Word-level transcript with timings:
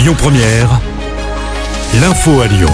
Lyon 0.00 0.14
Première, 0.16 0.80
l'info 2.00 2.40
à 2.40 2.46
Lyon. 2.46 2.70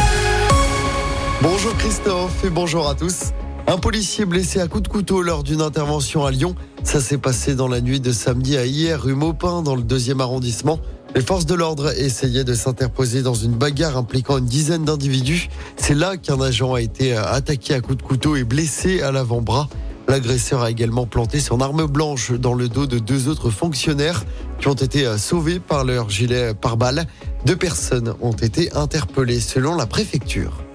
Bonjour 1.42 1.76
Christophe 1.76 2.44
et 2.44 2.50
bonjour 2.50 2.88
à 2.88 2.94
tous. 2.94 3.32
Un 3.66 3.78
policier 3.78 4.24
blessé 4.24 4.60
à 4.60 4.68
coups 4.68 4.84
de 4.84 4.88
couteau 4.88 5.22
lors 5.22 5.42
d'une 5.42 5.60
intervention 5.60 6.24
à 6.24 6.30
Lyon. 6.30 6.54
Ça 6.84 7.00
s'est 7.00 7.18
passé 7.18 7.56
dans 7.56 7.66
la 7.66 7.80
nuit 7.80 7.98
de 7.98 8.12
samedi 8.12 8.56
à 8.56 8.64
hier, 8.64 9.02
rue 9.02 9.16
Maupin, 9.16 9.62
dans 9.62 9.74
le 9.74 9.82
deuxième 9.82 10.20
arrondissement. 10.20 10.78
Les 11.16 11.20
forces 11.20 11.46
de 11.46 11.54
l'ordre 11.54 11.90
essayaient 11.98 12.44
de 12.44 12.54
s'interposer 12.54 13.22
dans 13.22 13.34
une 13.34 13.54
bagarre 13.54 13.96
impliquant 13.96 14.38
une 14.38 14.46
dizaine 14.46 14.84
d'individus. 14.84 15.48
C'est 15.76 15.96
là 15.96 16.16
qu'un 16.16 16.40
agent 16.40 16.74
a 16.74 16.80
été 16.80 17.16
attaqué 17.16 17.74
à 17.74 17.80
coups 17.80 17.98
de 17.98 18.02
couteau 18.04 18.36
et 18.36 18.44
blessé 18.44 19.02
à 19.02 19.10
l'avant-bras. 19.10 19.68
L'agresseur 20.08 20.62
a 20.62 20.70
également 20.70 21.06
planté 21.06 21.40
son 21.40 21.60
arme 21.60 21.86
blanche 21.86 22.32
dans 22.32 22.54
le 22.54 22.68
dos 22.68 22.86
de 22.86 22.98
deux 22.98 23.28
autres 23.28 23.50
fonctionnaires 23.50 24.24
qui 24.60 24.68
ont 24.68 24.74
été 24.74 25.18
sauvés 25.18 25.58
par 25.58 25.84
leur 25.84 26.10
gilet 26.10 26.54
pare-balles. 26.54 27.06
Deux 27.44 27.56
personnes 27.56 28.14
ont 28.20 28.32
été 28.32 28.72
interpellées 28.74 29.40
selon 29.40 29.76
la 29.76 29.86
préfecture. 29.86 30.65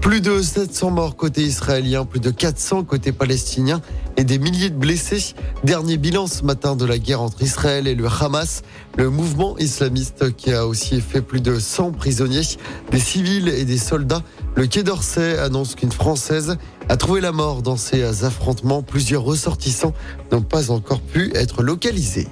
Plus 0.00 0.20
de 0.20 0.40
700 0.40 0.90
morts 0.90 1.16
côté 1.16 1.42
israélien, 1.42 2.04
plus 2.04 2.20
de 2.20 2.30
400 2.30 2.84
côté 2.84 3.12
palestinien 3.12 3.80
et 4.16 4.24
des 4.24 4.38
milliers 4.38 4.70
de 4.70 4.76
blessés. 4.76 5.34
Dernier 5.64 5.96
bilan 5.96 6.26
ce 6.26 6.44
matin 6.44 6.76
de 6.76 6.84
la 6.84 6.98
guerre 6.98 7.22
entre 7.22 7.42
Israël 7.42 7.86
et 7.86 7.94
le 7.94 8.06
Hamas, 8.06 8.62
le 8.96 9.10
mouvement 9.10 9.58
islamiste 9.58 10.34
qui 10.36 10.52
a 10.52 10.66
aussi 10.66 11.00
fait 11.00 11.22
plus 11.22 11.40
de 11.40 11.58
100 11.58 11.92
prisonniers, 11.92 12.42
des 12.90 13.00
civils 13.00 13.48
et 13.48 13.64
des 13.64 13.78
soldats. 13.78 14.22
Le 14.54 14.66
Quai 14.66 14.82
d'Orsay 14.82 15.38
annonce 15.38 15.74
qu'une 15.74 15.92
Française 15.92 16.56
a 16.88 16.96
trouvé 16.96 17.20
la 17.20 17.32
mort 17.32 17.62
dans 17.62 17.76
ces 17.76 18.24
affrontements. 18.24 18.82
Plusieurs 18.82 19.22
ressortissants 19.22 19.94
n'ont 20.30 20.42
pas 20.42 20.70
encore 20.70 21.00
pu 21.00 21.32
être 21.34 21.62
localisés. 21.62 22.28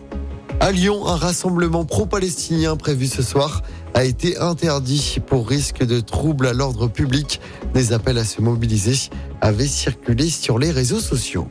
À 0.61 0.71
Lyon, 0.71 1.07
un 1.07 1.17
rassemblement 1.17 1.85
pro-palestinien 1.85 2.77
prévu 2.77 3.07
ce 3.07 3.23
soir 3.23 3.63
a 3.95 4.05
été 4.05 4.39
interdit 4.39 5.19
pour 5.25 5.49
risque 5.49 5.85
de 5.85 6.01
troubles 6.01 6.49
à 6.49 6.53
l'ordre 6.53 6.89
public. 6.89 7.41
Des 7.73 7.93
appels 7.93 8.19
à 8.19 8.25
se 8.25 8.43
mobiliser 8.43 9.11
avaient 9.41 9.67
circulé 9.67 10.29
sur 10.29 10.59
les 10.59 10.71
réseaux 10.71 11.01
sociaux. 11.01 11.49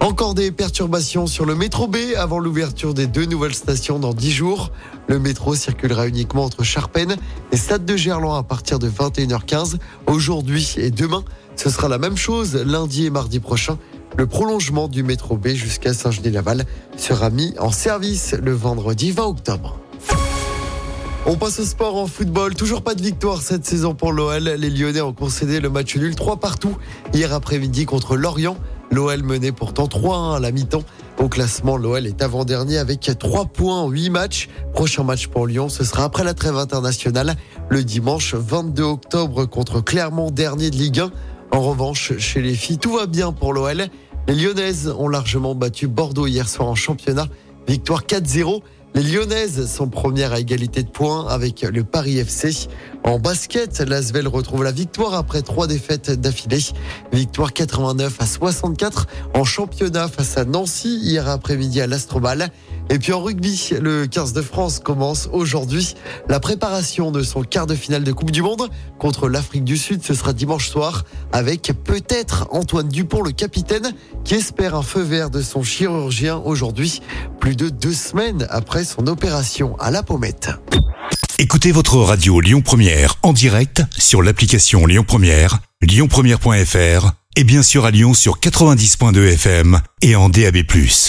Encore 0.00 0.34
des 0.34 0.50
perturbations 0.50 1.26
sur 1.26 1.44
le 1.44 1.54
métro 1.54 1.86
B 1.86 1.96
avant 2.16 2.38
l'ouverture 2.38 2.94
des 2.94 3.06
deux 3.06 3.26
nouvelles 3.26 3.54
stations 3.54 3.98
dans 3.98 4.14
10 4.14 4.30
jours. 4.30 4.72
Le 5.08 5.18
métro 5.18 5.54
circulera 5.54 6.08
uniquement 6.08 6.44
entre 6.44 6.62
Charpennes 6.64 7.16
et 7.52 7.56
Stade 7.56 7.84
de 7.84 7.96
Gerland 7.96 8.38
à 8.38 8.42
partir 8.42 8.78
de 8.78 8.88
21h15. 8.88 9.76
Aujourd'hui 10.06 10.74
et 10.78 10.90
demain, 10.90 11.22
ce 11.54 11.68
sera 11.68 11.88
la 11.88 11.98
même 11.98 12.16
chose 12.16 12.54
lundi 12.54 13.06
et 13.06 13.10
mardi 13.10 13.40
prochain. 13.40 13.76
Le 14.16 14.26
prolongement 14.26 14.88
du 14.88 15.02
métro 15.02 15.36
B 15.36 15.48
jusqu'à 15.48 15.92
Saint-Genis-Laval 15.92 16.64
sera 16.96 17.28
mis 17.28 17.54
en 17.58 17.70
service 17.70 18.34
le 18.42 18.52
vendredi 18.52 19.12
20 19.12 19.24
octobre. 19.24 19.78
On 21.26 21.36
passe 21.36 21.58
au 21.60 21.64
sport 21.64 21.96
en 21.96 22.06
football. 22.06 22.54
Toujours 22.54 22.80
pas 22.80 22.94
de 22.94 23.02
victoire 23.02 23.42
cette 23.42 23.66
saison 23.66 23.94
pour 23.94 24.12
l'OL. 24.12 24.42
Les 24.42 24.70
Lyonnais 24.70 25.02
ont 25.02 25.12
concédé 25.12 25.60
le 25.60 25.68
match 25.68 25.94
nul 25.96 26.14
3 26.14 26.38
partout 26.38 26.76
hier 27.12 27.34
après-midi 27.34 27.84
contre 27.84 28.16
Lorient. 28.16 28.56
L'OL 28.90 29.22
menait 29.22 29.52
pourtant 29.52 29.84
3-1 29.84 30.36
à 30.36 30.40
la 30.40 30.50
mi-temps. 30.50 30.82
Au 31.18 31.28
classement, 31.28 31.76
l'OL 31.76 32.06
est 32.06 32.22
avant-dernier 32.22 32.78
avec 32.78 33.10
3 33.18 33.44
points 33.44 33.82
en 33.82 33.90
8 33.90 34.10
matchs. 34.10 34.48
Prochain 34.72 35.04
match 35.04 35.26
pour 35.26 35.46
Lyon, 35.46 35.68
ce 35.68 35.84
sera 35.84 36.04
après 36.04 36.24
la 36.24 36.32
trêve 36.32 36.56
internationale, 36.56 37.36
le 37.68 37.84
dimanche 37.84 38.34
22 38.34 38.82
octobre 38.82 39.44
contre 39.44 39.82
Clermont, 39.82 40.30
dernier 40.30 40.70
de 40.70 40.76
Ligue 40.76 41.00
1. 41.00 41.10
En 41.52 41.60
revanche, 41.60 42.16
chez 42.18 42.40
les 42.40 42.54
filles, 42.54 42.78
tout 42.78 42.92
va 42.92 43.04
bien 43.06 43.32
pour 43.32 43.52
l'OL. 43.52 43.88
Les 44.26 44.34
Lyonnaises 44.34 44.92
ont 44.98 45.08
largement 45.08 45.54
battu 45.54 45.86
Bordeaux 45.86 46.26
hier 46.26 46.48
soir 46.48 46.68
en 46.68 46.74
championnat. 46.74 47.26
Victoire 47.68 48.04
4-0. 48.04 48.62
Les 48.94 49.02
Lyonnaises 49.02 49.70
sont 49.70 49.88
premières 49.88 50.32
à 50.32 50.40
égalité 50.40 50.82
de 50.82 50.88
points 50.88 51.28
avec 51.28 51.62
le 51.62 51.84
Paris 51.84 52.18
FC. 52.18 52.68
En 53.04 53.20
basket, 53.20 53.78
l'Asvel 53.80 54.26
retrouve 54.26 54.64
la 54.64 54.72
victoire 54.72 55.14
après 55.14 55.42
trois 55.42 55.68
défaites 55.68 56.10
d'affilée. 56.10 56.58
Victoire 57.12 57.52
89 57.52 58.16
à 58.20 58.26
64 58.26 59.06
en 59.34 59.44
championnat 59.44 60.08
face 60.08 60.36
à 60.36 60.44
Nancy 60.44 60.98
hier 61.02 61.28
après-midi 61.28 61.80
à 61.80 61.86
l'Astrobal. 61.86 62.48
Et 62.92 62.98
puis 62.98 63.12
en 63.12 63.22
rugby, 63.22 63.70
le 63.80 64.08
15 64.08 64.32
de 64.32 64.42
France 64.42 64.80
commence 64.80 65.28
aujourd'hui 65.32 65.94
la 66.28 66.40
préparation 66.40 67.12
de 67.12 67.22
son 67.22 67.42
quart 67.42 67.68
de 67.68 67.76
finale 67.76 68.02
de 68.02 68.10
Coupe 68.10 68.32
du 68.32 68.42
Monde 68.42 68.68
contre 68.98 69.28
l'Afrique 69.28 69.62
du 69.62 69.76
Sud. 69.76 70.02
Ce 70.02 70.12
sera 70.12 70.32
dimanche 70.32 70.68
soir 70.68 71.04
avec 71.32 71.70
peut-être 71.84 72.48
Antoine 72.50 72.88
Dupont, 72.88 73.22
le 73.22 73.30
capitaine, 73.30 73.94
qui 74.24 74.34
espère 74.34 74.74
un 74.74 74.82
feu 74.82 75.02
vert 75.02 75.30
de 75.30 75.40
son 75.40 75.62
chirurgien 75.62 76.42
aujourd'hui, 76.44 77.00
plus 77.38 77.54
de 77.54 77.68
deux 77.68 77.92
semaines 77.92 78.48
après 78.50 78.82
son 78.82 79.06
opération 79.06 79.76
à 79.78 79.92
la 79.92 80.02
pommette. 80.02 80.50
Écoutez 81.38 81.70
votre 81.70 81.96
radio 81.96 82.40
Lyon 82.40 82.60
Première 82.60 83.14
en 83.22 83.32
direct 83.32 83.84
sur 83.96 84.20
l'application 84.20 84.84
Lyon 84.84 85.04
Première, 85.06 85.60
lyonpremière.fr 85.80 87.12
et 87.36 87.44
bien 87.44 87.62
sûr 87.62 87.84
à 87.84 87.92
Lyon 87.92 88.14
sur 88.14 88.40
90.2 88.40 89.34
FM 89.34 89.80
et 90.02 90.16
en 90.16 90.28
DAB+. 90.28 90.56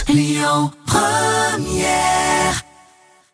Lyon 0.07 0.71
Première 1.51 2.20